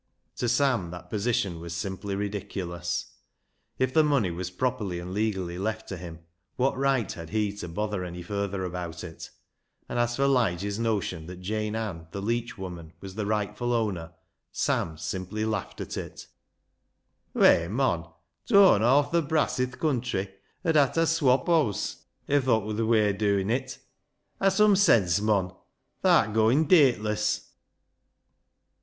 [0.37, 3.11] To Sam that position was simply ridiculous.
[3.77, 6.21] If the money was properly and legally left to him,
[6.55, 9.29] what right had he to bother any further about it?
[9.87, 14.13] And as for Lige's notion that Jane Ann, the leech woman, was the rightful owner,
[14.51, 16.25] Sam simply laughed at it.
[17.33, 18.11] 192 BECKSIDE LIGHTS" Whey, mon!
[18.47, 20.33] t'oan hawf th' brass i' th' country
[20.65, 21.97] 'ud ha' ta swop hons
[22.27, 23.77] if thot wor th' way o' doin' it.
[24.41, 25.55] Ha' some sense, mon!
[26.01, 27.49] Tha'rt goin' dateliss."